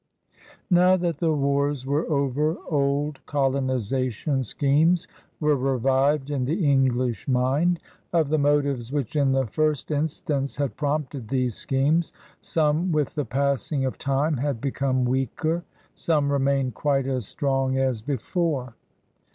[0.71, 5.07] Now that the wars were over, old colonization schemes
[5.39, 7.79] were revived in the English mind*
[8.11, 13.25] Of the motives which in the first instance had prompted these schemes, some with the
[13.25, 18.73] passing of time had become weaker, some remained quite as strong as before.